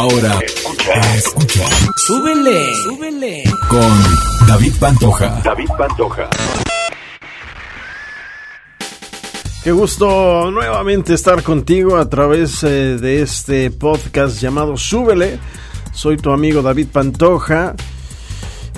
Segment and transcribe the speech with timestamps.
[0.00, 0.38] Ahora
[1.14, 1.62] escucha.
[2.06, 3.44] Súbele, súbele.
[3.68, 5.42] Con David Pantoja.
[5.44, 6.30] David Pantoja.
[9.62, 15.38] Qué gusto nuevamente estar contigo a través eh, de este podcast llamado Súbele.
[15.92, 17.74] Soy tu amigo David Pantoja.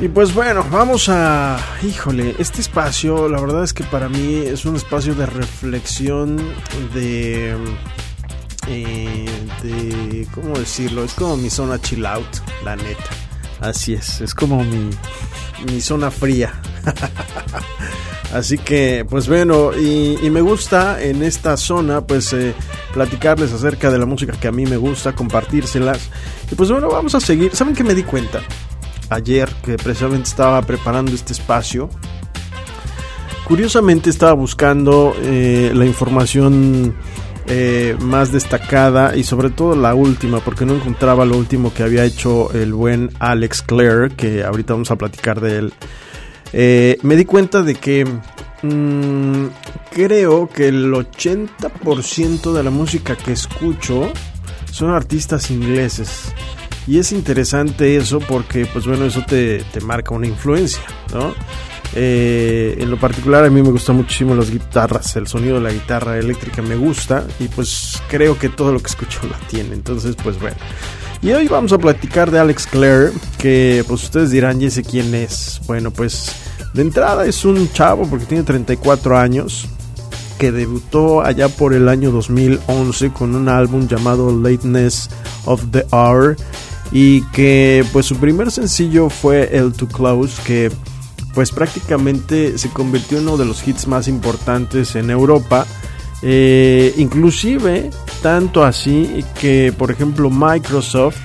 [0.00, 1.56] Y pues bueno, vamos a...
[1.84, 6.36] Híjole, este espacio, la verdad es que para mí es un espacio de reflexión,
[6.92, 7.54] de...
[8.68, 10.26] eh.
[10.34, 11.04] ¿Cómo decirlo?
[11.04, 12.26] Es como mi zona chill out,
[12.64, 13.10] la neta.
[13.60, 14.90] Así es, es como mi,
[15.66, 16.52] mi zona fría.
[18.32, 22.54] Así que, pues bueno, y, y, me gusta en esta zona, pues eh,
[22.94, 26.08] platicarles acerca de la música que a mí me gusta, compartírselas.
[26.50, 27.54] Y pues bueno, vamos a seguir.
[27.54, 28.40] ¿Saben qué me di cuenta?
[29.10, 31.90] Ayer que precisamente estaba preparando este espacio.
[33.46, 36.94] Curiosamente estaba buscando eh, la información
[37.54, 42.02] eh, más destacada y sobre todo la última, porque no encontraba lo último que había
[42.02, 45.74] hecho el buen Alex Clare, que ahorita vamos a platicar de él.
[46.54, 48.06] Eh, me di cuenta de que
[48.62, 49.48] mmm,
[49.90, 54.10] creo que el 80% de la música que escucho
[54.70, 56.32] son artistas ingleses.
[56.86, 61.34] Y es interesante eso porque, pues bueno, eso te, te marca una influencia, ¿no?
[61.94, 65.72] Eh, en lo particular a mí me gustan muchísimo las guitarras, el sonido de la
[65.72, 69.74] guitarra eléctrica me gusta y pues creo que todo lo que escucho la tiene.
[69.74, 70.56] Entonces, pues bueno.
[71.20, 75.14] Y hoy vamos a platicar de Alex Clare, que pues ustedes dirán, ¿y ese quién
[75.14, 75.60] es?
[75.66, 76.34] Bueno, pues
[76.74, 79.68] de entrada es un chavo porque tiene 34 años,
[80.38, 85.08] que debutó allá por el año 2011 con un álbum llamado Lateness
[85.44, 86.36] of the Hour
[86.90, 90.72] y que pues su primer sencillo fue el Too Close que
[91.34, 95.66] pues prácticamente se convirtió en uno de los hits más importantes en Europa.
[96.24, 97.90] Eh, inclusive
[98.22, 101.18] tanto así que por ejemplo Microsoft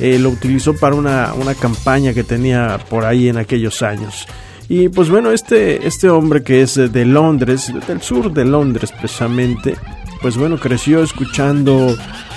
[0.00, 4.26] eh, lo utilizó para una, una, campaña que tenía por ahí en aquellos años.
[4.68, 9.76] Y pues bueno, este, este hombre que es de Londres, del sur de Londres precisamente,
[10.20, 11.94] pues bueno, creció escuchando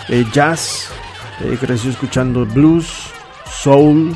[0.09, 0.89] eh, jazz,
[1.59, 2.87] creció escuchando blues,
[3.63, 4.15] soul,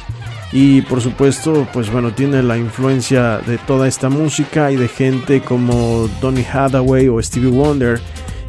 [0.52, 5.42] y por supuesto pues bueno tiene la influencia de toda esta música y de gente
[5.42, 8.00] como Donny Hathaway o Stevie Wonder.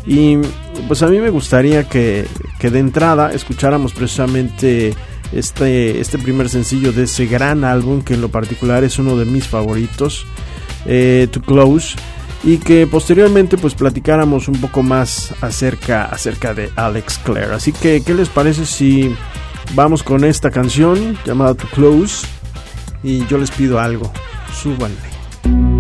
[0.07, 0.39] Y
[0.89, 2.27] pues a mí me gustaría que,
[2.59, 4.95] que de entrada escucháramos precisamente
[5.33, 9.27] este, este primer sencillo de ese gran álbum que en lo particular es uno de
[9.27, 10.27] mis favoritos
[10.87, 11.97] eh, To Close
[12.43, 17.55] y que posteriormente pues platicáramos un poco más acerca, acerca de Alex Clare.
[17.55, 19.15] Así que qué les parece si
[19.75, 22.27] Vamos con esta canción llamada To Close
[23.03, 24.13] y yo les pido algo,
[24.53, 25.80] súbanle.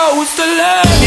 [0.00, 0.99] Too close to love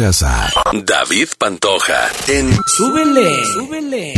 [0.00, 0.50] Escuchas a
[0.86, 4.14] David Pantoja en Súbele, súbele.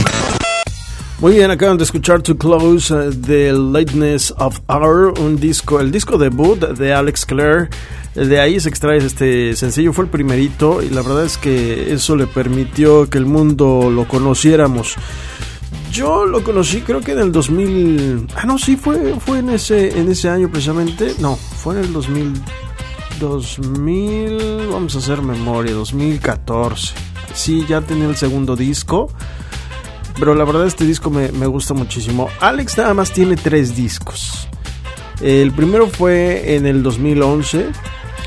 [1.18, 5.90] Muy bien, acaban de escuchar To Close uh, The Lateness of Hour, un disco, el
[5.90, 7.68] disco debut de Alex Clare.
[8.14, 12.14] De ahí se extrae este sencillo, fue el primerito y la verdad es que eso
[12.14, 14.94] le permitió que el mundo lo conociéramos.
[15.90, 19.98] Yo lo conocí creo que en el 2000, ah no, sí fue fue en ese
[19.98, 21.16] en ese año precisamente.
[21.18, 22.40] No, fue en el 2000
[23.22, 26.92] 2000, vamos a hacer memoria, 2014.
[27.34, 29.08] Sí, ya tenía el segundo disco.
[30.18, 32.28] Pero la verdad este disco me, me gusta muchísimo.
[32.40, 34.48] Alex nada más tiene tres discos.
[35.20, 37.70] El primero fue en el 2011.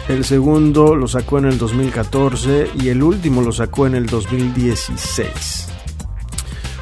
[0.07, 2.71] El segundo lo sacó en el 2014.
[2.81, 5.67] Y el último lo sacó en el 2016.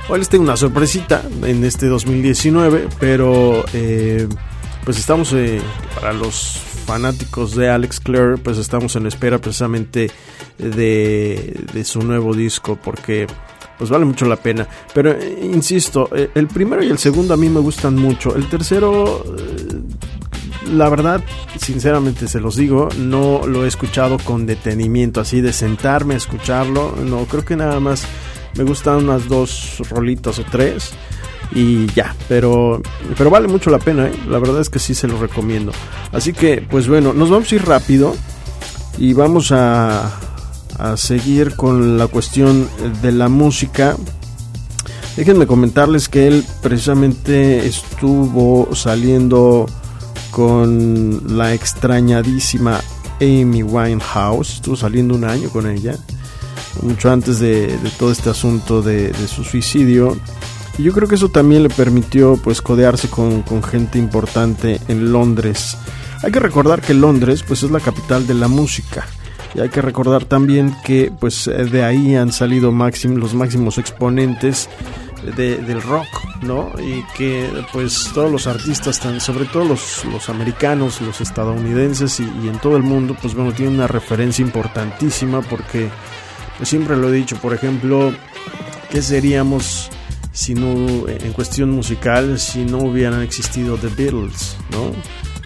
[0.08, 2.90] Hoy les tengo una sorpresita en este 2019.
[3.00, 4.28] Pero eh,
[4.86, 5.60] pues estamos eh,
[5.96, 8.38] para los fanáticos de Alex Clare.
[8.38, 10.12] Pues estamos en espera precisamente
[10.58, 12.78] de, de su nuevo disco.
[12.82, 13.28] Porque
[13.78, 14.68] pues vale mucho la pena.
[14.94, 18.36] Pero eh, insisto, eh, el primero y el segundo a mí me gustan mucho.
[18.36, 21.22] El tercero, eh, la verdad,
[21.58, 26.96] sinceramente se los digo, no lo he escuchado con detenimiento, así de sentarme a escucharlo.
[27.04, 28.06] No, creo que nada más
[28.56, 30.94] me gustan unas dos rolitas o tres.
[31.56, 32.82] Y ya, pero,
[33.18, 34.14] pero vale mucho la pena, ¿eh?
[34.28, 35.72] la verdad es que sí se lo recomiendo.
[36.12, 38.16] Así que, pues bueno, nos vamos a ir rápido
[38.98, 40.20] y vamos a,
[40.80, 42.68] a seguir con la cuestión
[43.02, 43.96] de la música.
[45.16, 49.68] Déjenme comentarles que él precisamente estuvo saliendo
[50.32, 52.82] con la extrañadísima
[53.22, 54.56] Amy Winehouse.
[54.56, 55.96] Estuvo saliendo un año con ella,
[56.82, 60.18] mucho antes de, todo este asunto de, de, su suicidio.
[60.78, 65.12] Y yo creo que eso también le permitió pues codearse con, con gente importante en
[65.12, 65.78] Londres.
[66.24, 69.06] Hay que recordar que Londres pues es la capital de la música.
[69.56, 74.68] Y hay que recordar también que pues de ahí han salido máxim, los máximos exponentes
[75.36, 76.08] de, del rock,
[76.42, 76.72] ¿no?
[76.80, 82.50] Y que pues todos los artistas, sobre todo los, los americanos, los estadounidenses y, y,
[82.50, 85.90] en todo el mundo, pues bueno, tienen una referencia importantísima porque
[86.58, 88.12] pues, siempre lo he dicho, por ejemplo,
[88.90, 89.90] ¿qué seríamos
[90.34, 94.92] si no, en cuestión musical, si no hubieran existido The Beatles, ¿no?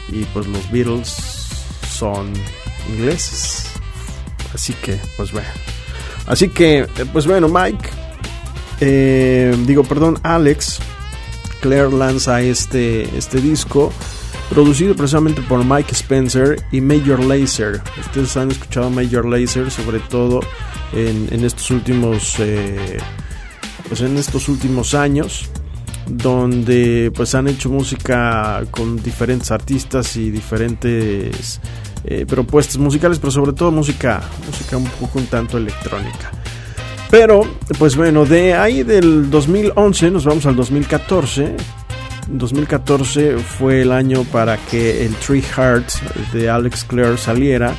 [0.09, 1.13] Y pues los Beatles
[1.91, 2.31] son
[2.89, 3.65] ingleses.
[4.53, 5.49] Así que, pues bueno.
[6.25, 7.89] Así que, pues bueno, Mike.
[8.79, 10.79] Eh, digo, perdón, Alex.
[11.61, 13.91] Claire lanza este, este disco.
[14.49, 17.81] Producido precisamente por Mike Spencer y Major Lazer.
[17.99, 20.39] Ustedes han escuchado Major Lazer, sobre todo
[20.93, 22.39] en, en estos últimos.
[22.39, 22.97] Eh,
[23.87, 25.49] pues en estos últimos años.
[26.09, 31.59] donde pues han hecho música con diferentes artistas y diferentes
[32.05, 36.31] eh, propuestas musicales, pero sobre todo música, música un poco un tanto electrónica.
[37.09, 37.41] Pero,
[37.77, 41.55] pues bueno, de ahí del 2011 nos vamos al 2014.
[42.29, 46.01] 2014 fue el año para que el Three Hearts
[46.33, 47.73] de Alex Clare saliera.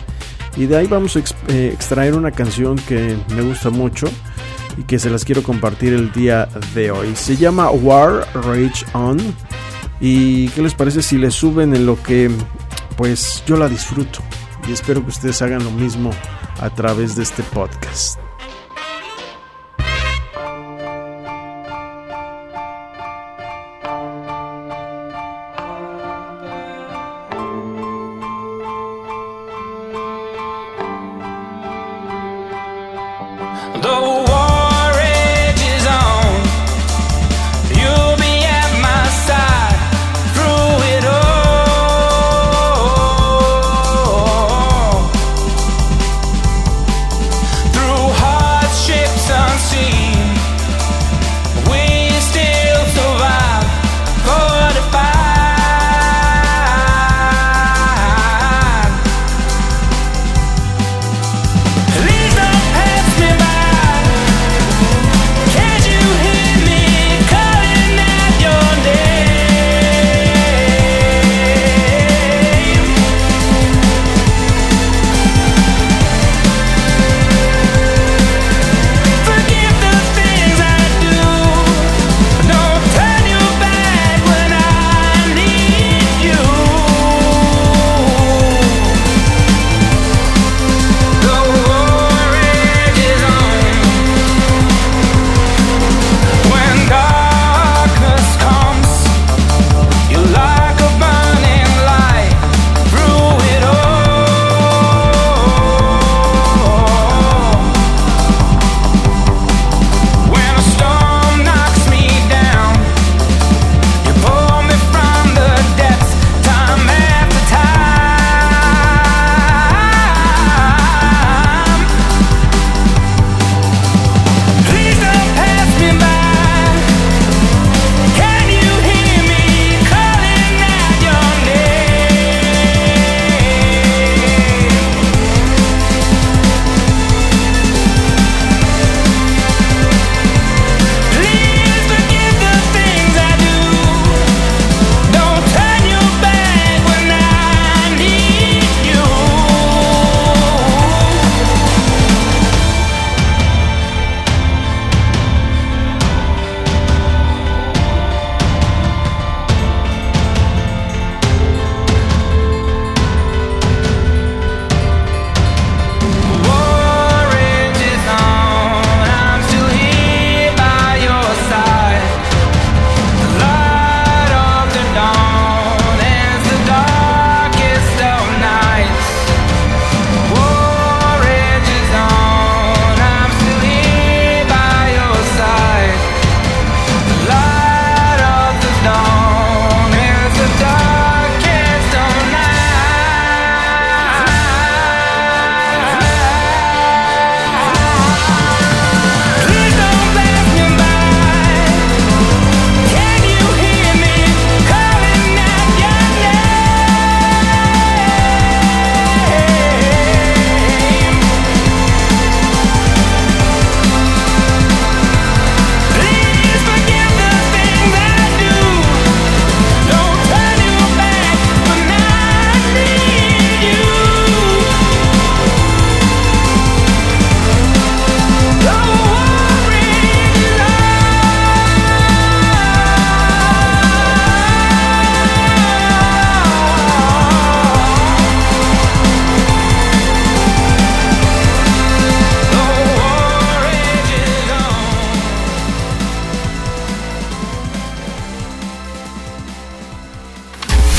[0.57, 4.09] Y de ahí vamos a eh, extraer una canción que me gusta mucho
[4.79, 7.15] y que se las quiero compartir el día de hoy.
[7.17, 9.19] Se llama War Rage On.
[10.01, 12.31] ¿Y qué les parece si le suben en lo que
[12.97, 14.21] pues yo la disfruto?
[14.69, 16.11] Y espero que ustedes hagan lo mismo
[16.61, 18.28] a través de este podcast.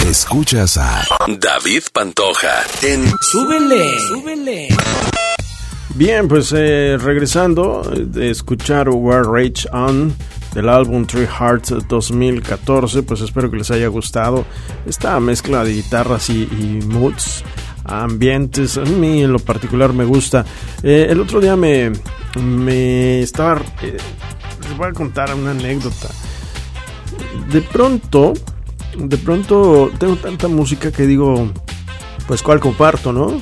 [0.10, 1.06] Escuchas a
[1.40, 4.68] David Pantoja en Súbele, súbele.
[5.96, 10.16] Bien, pues eh, regresando de escuchar War Rage On
[10.54, 14.46] del álbum Three Hearts 2014, pues espero que les haya gustado
[14.88, 17.44] esta mezcla de guitarras y, y moods,
[17.86, 18.78] ambientes.
[18.78, 20.44] A mí en lo particular me gusta.
[20.82, 21.92] Eh, el otro día me,
[22.42, 23.62] me estaba.
[23.84, 23.98] eh,
[24.64, 26.10] les voy a contar una anécdota.
[27.52, 28.34] de pronto,
[28.98, 31.52] de pronto tengo tanta música que digo,
[32.28, 33.40] pues cuál comparto, ¿no?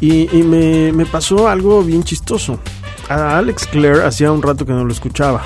[0.00, 2.58] Y, me, pasó algo bien chistoso.
[3.08, 5.42] A Alex Clare hacía un rato que no lo escuchaba.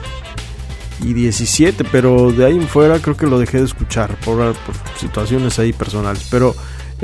[1.04, 4.56] y 17, pero de ahí en fuera creo que lo dejé de escuchar por
[4.98, 6.28] situaciones ahí personales.
[6.30, 6.56] Pero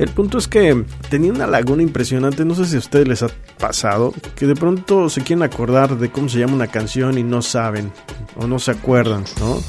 [0.01, 3.27] el punto es que tenía una laguna impresionante, no sé si a ustedes les ha
[3.59, 7.43] pasado, que de pronto se quieren acordar de cómo se llama una canción y no
[7.43, 7.91] saben
[8.35, 9.61] o no se acuerdan, ¿no?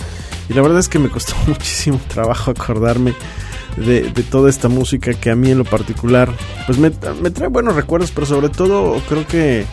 [0.49, 3.13] Y la verdad es que me costó muchísimo trabajo acordarme
[3.77, 6.31] de, toda esta música que a mí en lo particular,
[6.65, 9.67] pues me, me trae buenos recuerdos, pero sobre todo creo que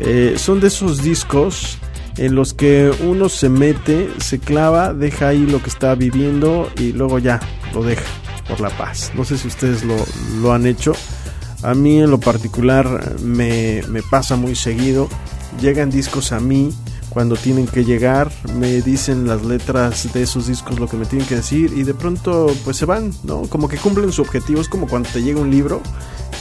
[0.00, 1.78] eh, son de esos discos
[2.16, 6.92] en los que uno se mete, se clava, deja ahí lo que está viviendo y
[6.92, 7.38] luego ya
[7.72, 8.02] lo deja
[8.50, 9.12] por la paz.
[9.14, 9.96] No sé si ustedes lo,
[10.42, 10.92] lo han hecho.
[11.62, 15.08] A mí en lo particular me, me pasa muy seguido.
[15.60, 16.74] Llegan discos a mí
[17.10, 21.26] cuando tienen que llegar, me dicen las letras de esos discos lo que me tienen
[21.26, 23.42] que decir y de pronto pues se van, ¿no?
[23.42, 25.82] Como que cumplen su objetivo, es como cuando te llega un libro,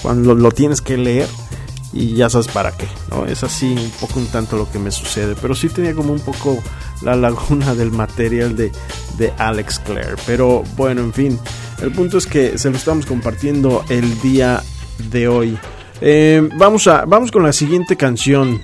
[0.03, 1.27] cuando lo, tienes que leer
[1.91, 3.25] y ya sabes para qué, ¿no?
[3.25, 6.21] Es así un poco un tanto lo que me sucede, pero sí tenía como un
[6.21, 6.59] poco
[7.01, 8.71] la laguna del material de,
[9.17, 11.39] de Alex Clare, pero bueno, en fin,
[11.81, 14.61] el punto es que se lo estamos compartiendo el día
[15.11, 15.57] de hoy.
[16.01, 18.61] Eh, vamos, a, vamos con la siguiente canción.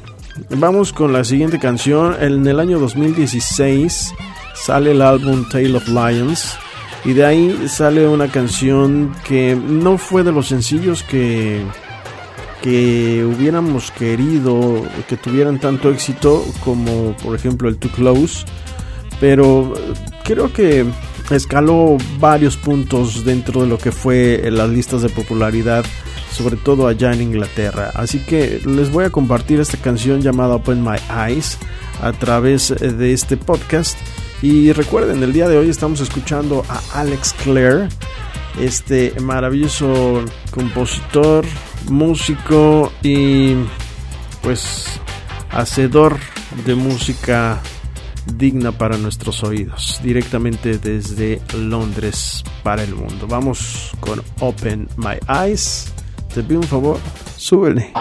[0.49, 2.15] Vamos con la siguiente canción.
[2.19, 4.13] En el año 2016
[4.53, 6.57] sale el álbum Tale of Lions.
[7.05, 11.61] Y de ahí sale una canción que no fue de los sencillos que,
[12.65, 18.43] que hubiéramos querido que tuvieran tanto éxito como por ejemplo el Too Close.
[19.19, 19.75] Pero
[20.23, 20.83] creo que
[21.29, 25.85] escaló varios puntos dentro de lo que fue las listas de popularidad
[26.31, 27.91] sobre todo allá en Inglaterra.
[27.93, 31.59] Así que les voy a compartir esta canción llamada Open My Eyes
[32.01, 33.95] a través de este podcast.
[34.41, 37.89] Y recuerden, el día de hoy estamos escuchando a Alex Clare,
[38.59, 41.45] este maravilloso compositor,
[41.89, 43.55] músico y
[44.41, 44.99] pues
[45.49, 46.17] hacedor
[46.65, 47.61] de música
[48.35, 53.27] digna para nuestros oídos, directamente desde Londres para el mundo.
[53.27, 55.91] Vamos con Open My Eyes
[56.35, 56.99] te pido un favor,
[57.37, 57.93] súbele.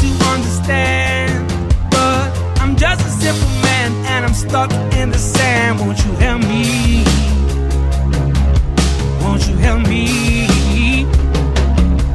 [0.00, 1.48] To understand,
[1.90, 2.26] but
[2.60, 5.80] I'm just a simple man and I'm stuck in the sand.
[5.80, 7.04] Won't you help me?
[9.22, 11.06] Won't you help me?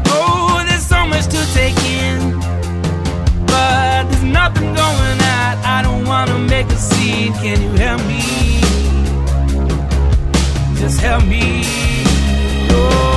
[0.07, 2.37] Oh, there's so much to take in
[3.57, 5.53] but there's nothing going on.
[5.75, 7.33] I don't wanna make a scene.
[7.41, 8.21] Can you help me?
[10.79, 11.43] Just help me.
[12.69, 13.16] Oh,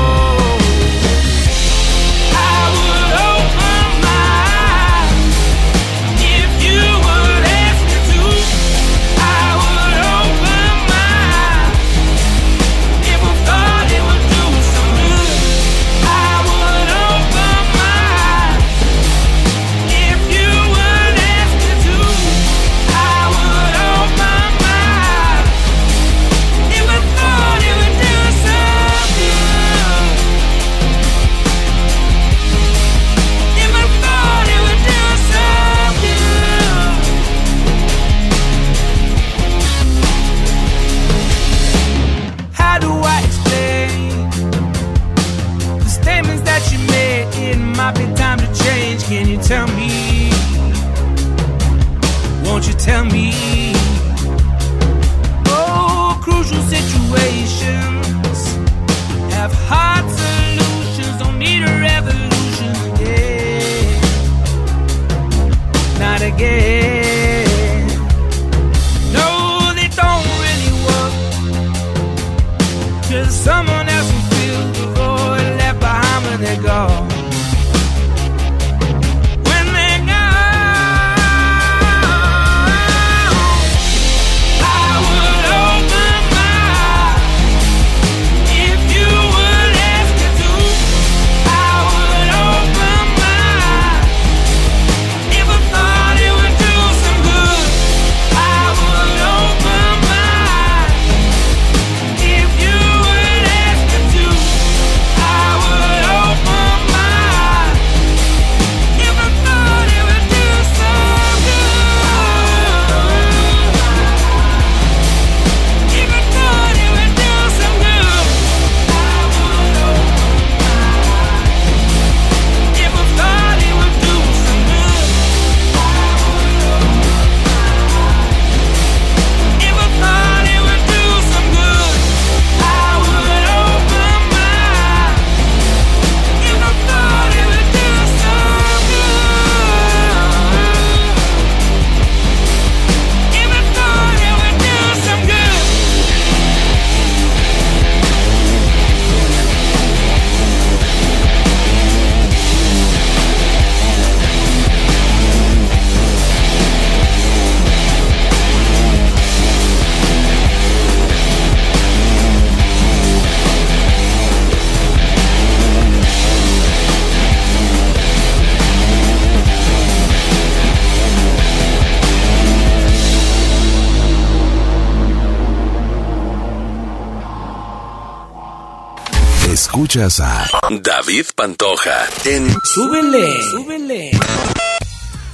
[180.00, 180.48] Escuchas a
[180.82, 184.10] David Pantoja en Súbele, súbele.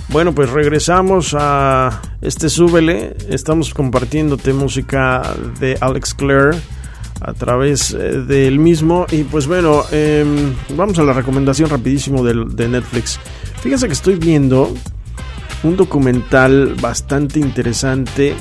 [0.09, 3.17] Bueno, pues regresamos a este Súbele.
[3.31, 5.23] Estamos compartiéndote música
[5.61, 6.59] de Alex Clare
[7.21, 9.07] a través eh, del mismo.
[9.13, 13.21] Y pues bueno, em, vamos a la recomendación rapidísimo de, de Netflix.
[13.63, 14.75] Fíjense que estoy viendo
[15.63, 18.35] un documental bastante interesante.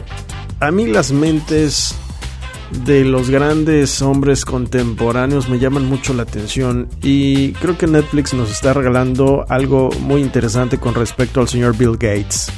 [0.59, 1.95] A mí las mentes
[2.71, 8.51] de los grandes hombres contemporáneos me llaman mucho la atención y creo que Netflix nos
[8.51, 12.51] está regalando algo muy interesante con respecto al señor Bill Gates.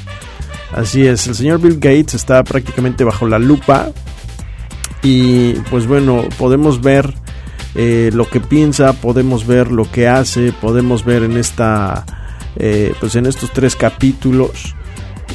[0.73, 3.91] Así es, el señor Bill Gates está prácticamente bajo la lupa
[5.03, 7.13] y pues bueno, podemos ver
[7.75, 12.05] eh, lo que piensa, podemos ver lo que hace, podemos ver en esta,
[12.55, 14.73] eh, pues en estos tres capítulos,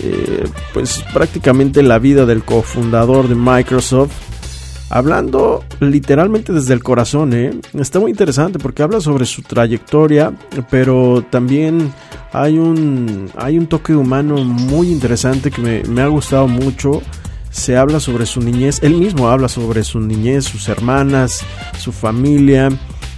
[0.02, 4.31] eh, pues prácticamente la vida del cofundador de Microsoft
[4.92, 7.50] hablando literalmente desde el corazón, ¿eh?
[7.72, 10.34] Está muy interesante porque habla sobre su trayectoria,
[10.70, 11.90] pero también
[12.32, 17.00] hay un, hay un toque humano muy interesante que me, ha gustado mucho.
[17.50, 21.40] Se habla sobre su niñez, él mismo habla sobre su niñez, sus hermanas,
[21.78, 22.68] su familia.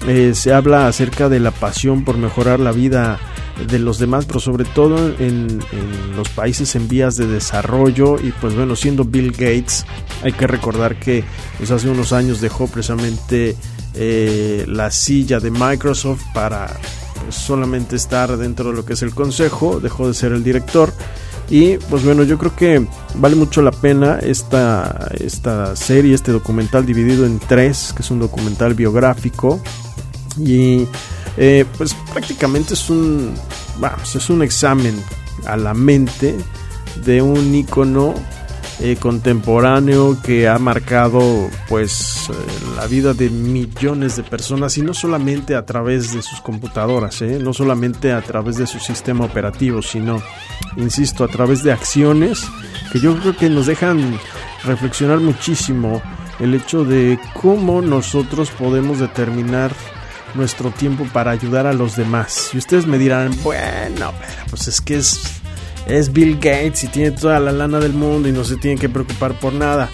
[0.07, 3.19] Eh, se habla acerca de la pasión por mejorar la vida
[3.69, 5.61] de los demás, pero sobre todo en,
[6.17, 8.17] los países en vías de desarrollo.
[8.21, 9.87] Y pues bueno, siendo Bill Gates,
[10.23, 11.25] hay que recordar que
[11.59, 13.57] pues hace unos años dejó precisamente
[13.95, 16.69] eh, la silla de Microsoft para
[17.23, 20.93] pues, solamente estar dentro de lo que es el consejo, dejó de ser el director.
[21.51, 22.87] Y pues bueno, yo creo que
[23.17, 28.19] vale mucho la pena esta, esta serie, este documental dividido en tres, que es un
[28.19, 29.61] documental biográfico.
[30.39, 30.87] Y
[31.37, 33.35] eh, pues prácticamente es un,
[33.79, 35.03] vamos, es un examen
[35.47, 36.37] a la mente
[37.05, 38.15] de un icono
[38.81, 42.33] eh, contemporáneo que ha marcado pues eh,
[42.77, 47.39] la vida de millones de personas y no solamente a través de sus computadoras, ¿eh?
[47.41, 50.21] no solamente a través de su sistema operativo, sino,
[50.77, 52.43] insisto, a través de acciones
[52.93, 54.19] que yo creo que nos dejan
[54.65, 56.03] reflexionar muchísimo
[56.41, 59.73] el hecho de cómo nosotros podemos determinar
[60.35, 62.51] nuestro tiempo para ayudar a los demás.
[62.53, 65.21] Y ustedes me dirán, bueno, pero pues es que es,
[65.87, 68.89] es Bill Gates y tiene toda la lana del mundo y no se tiene que
[68.89, 69.89] preocupar por nada.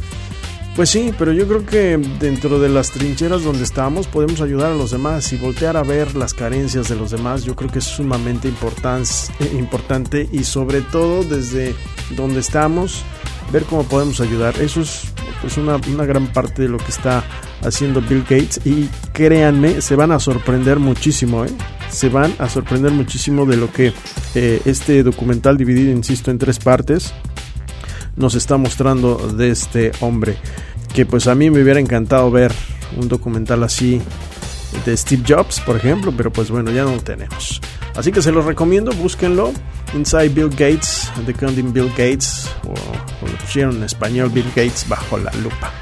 [0.77, 4.77] Pues sí, pero yo creo que dentro de las trincheras donde estamos podemos ayudar a
[4.77, 7.45] los demás y voltear a ver las carencias de los demás.
[7.45, 11.75] Yo creo que es sumamente importante y sobre todo desde
[12.17, 13.05] donde estamos
[13.53, 14.61] ver cómo podemos ayudar.
[14.61, 15.03] Eso es
[15.41, 17.25] pues una, una gran parte de lo que está
[17.63, 21.51] haciendo Bill Gates y créanme, se van a sorprender muchísimo, ¿eh?
[21.91, 23.93] se van a sorprender muchísimo de lo que
[24.35, 27.13] eh, este documental dividido, insisto, en tres partes
[28.17, 30.37] nos está mostrando de este hombre.
[30.95, 32.53] Que pues a mí me hubiera encantado ver
[32.97, 34.01] un documental así
[34.85, 37.61] de Steve Jobs, por ejemplo, pero pues bueno, ya no lo tenemos.
[37.95, 39.53] Así que se los recomiendo, búsquenlo.
[39.95, 42.75] Inside Bill Gates, The Counting Bill Gates, o,
[43.31, 45.73] lo pusieron en español Bill Gates bajo la lupa.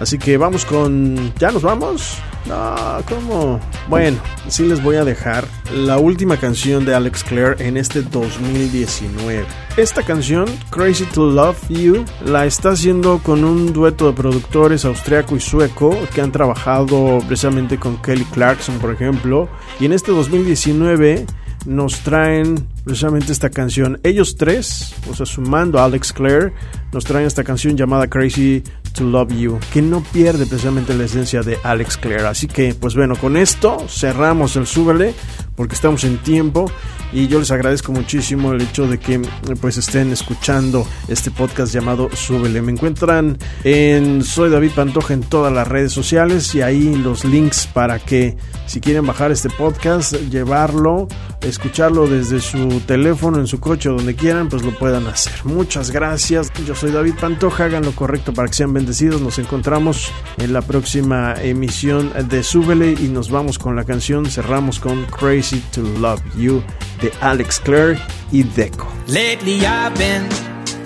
[0.00, 1.32] Así que vamos con...
[1.38, 2.16] ¿Ya nos vamos?
[2.46, 3.60] No, ¿cómo?
[3.88, 9.44] Bueno, sí les voy a dejar la última canción de Alex Clare en este 2019.
[9.76, 15.36] Esta canción, Crazy to Love You, la está haciendo con un dueto de productores austriaco
[15.36, 19.50] y sueco que han trabajado precisamente con Kelly Clarkson, por ejemplo.
[19.78, 21.26] Y en este 2019
[21.66, 24.00] nos traen precisamente esta canción.
[24.02, 26.52] Ellos tres, o sea, sumando a Alex Clare,
[26.92, 28.62] nos traen esta canción llamada Crazy
[28.94, 32.26] to Love You, que no pierde precisamente la esencia de Alex Clare.
[32.26, 35.14] Así que, pues bueno, con esto cerramos el súbele,
[35.56, 36.70] porque estamos en tiempo
[37.12, 39.20] y yo les agradezco muchísimo el hecho de que
[39.60, 42.62] pues estén escuchando este podcast llamado Súbele.
[42.62, 47.66] Me encuentran en Soy David Pantoja en todas las redes sociales y ahí los links
[47.66, 51.08] para que si quieren bajar este podcast, llevarlo,
[51.42, 55.32] escucharlo desde su teléfono, en su coche o donde quieran, pues lo puedan hacer.
[55.44, 56.50] Muchas gracias.
[56.66, 59.20] Yo soy David Pantoja, hagan lo correcto para que sean bendecidos.
[59.20, 64.80] Nos encontramos en la próxima emisión de Súbele y nos vamos con la canción, cerramos
[64.80, 66.62] con Crazy to Love You
[67.00, 67.98] de Alex Clare
[68.30, 68.86] y Deco.
[69.08, 70.28] Lately I've been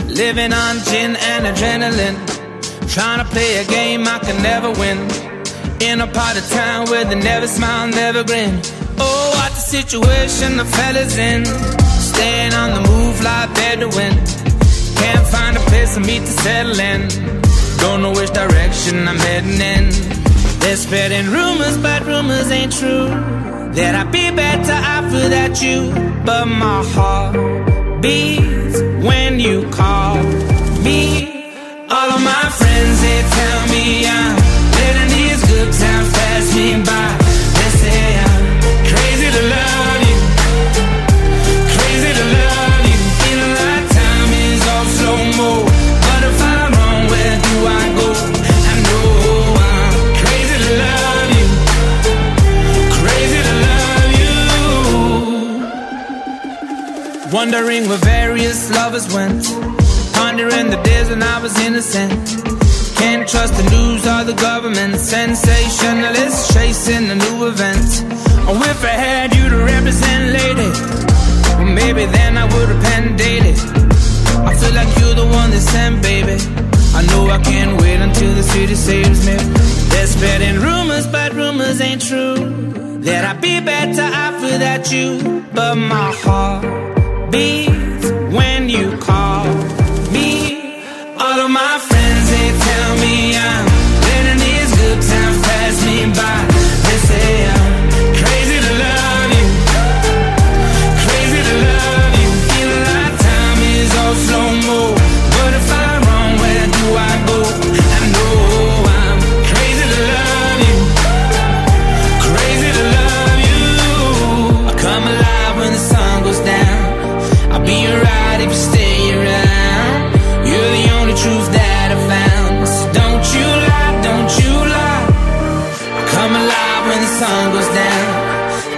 [0.09, 2.17] living on gin and adrenaline,
[2.89, 4.99] trying to play a game I can never win.
[5.81, 8.61] In a part of town where they never smile, never grin.
[8.99, 11.45] Oh, what the situation the fellas in,
[12.13, 14.15] staying on the move like Bedouin.
[15.01, 17.09] Can't find a place for me to settle in.
[17.79, 19.91] Don't know which direction I'm heading in.
[20.61, 23.09] They're spreading rumors, but rumors ain't true.
[23.77, 25.93] That I'd be better off without you.
[26.25, 30.17] But my heart beats when you call
[30.87, 31.53] me.
[31.91, 34.37] All of my friends, they tell me I'm
[34.79, 37.24] letting these good times pass me by.
[57.45, 59.45] Wondering where various lovers went.
[60.15, 62.11] Pondering the days when I was innocent.
[62.97, 64.95] Can't trust the news or the government.
[64.95, 67.85] Sensationalists chasing the new event.
[68.49, 70.71] Oh, if I had you to represent, lady,
[71.59, 73.55] well, maybe then I would repent daily.
[74.49, 76.39] I feel like you're the one that sent, baby.
[76.99, 79.37] I know I can't wait until the city saves me.
[79.93, 82.37] They're spreading rumors, but rumors ain't true.
[83.05, 85.45] That I'd be better off without you.
[85.53, 86.94] But my heart
[87.35, 89.45] beats when you call
[90.15, 90.79] me.
[91.19, 91.79] All of my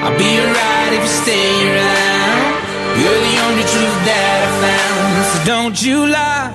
[0.07, 2.47] I'll be alright if you stay around.
[2.95, 5.27] You're the only truth that I found.
[5.31, 6.55] So don't you lie.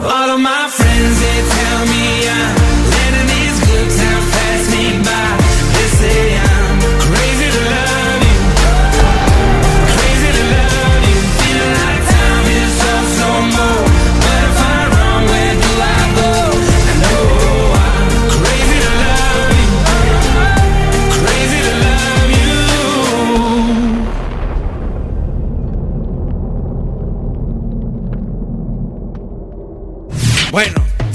[0.00, 2.56] All of my friends, they tell me I'm
[2.96, 5.36] letting these good times pass me by.
[5.76, 6.55] They say I'm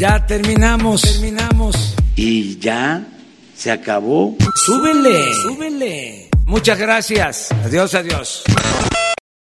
[0.01, 1.01] ya terminamos.
[1.03, 1.95] Terminamos.
[2.15, 3.05] Y ya
[3.55, 4.35] se acabó.
[4.55, 5.31] Súbele.
[5.35, 6.29] Súbele.
[6.47, 7.49] Muchas gracias.
[7.63, 8.43] Adiós, adiós.